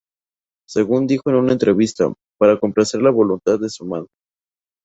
[0.67, 4.09] Según dijo en una entrevista, para complacer la voluntad de su madre.